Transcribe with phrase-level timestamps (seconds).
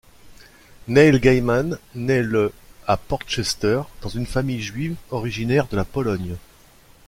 [0.87, 2.51] Neil Gaiman naît le
[2.87, 6.37] à Portchester, dans une famille juive originaire de la Pologne.